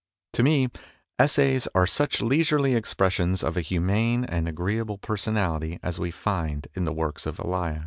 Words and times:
To 0.33 0.41
me, 0.41 0.67
essays 1.19 1.67
are 1.75 1.85
such 1.85 2.23
leisurely 2.23 2.73
expressions 2.73 3.43
of 3.43 3.55
a 3.55 3.61
humane 3.61 4.25
and 4.25 4.47
agree 4.47 4.79
able 4.79 4.97
personality 4.97 5.77
as 5.83 5.99
we 5.99 6.09
find 6.09 6.67
in 6.73 6.85
the 6.85 6.91
works 6.91 7.27
of 7.27 7.37
Elia. 7.39 7.79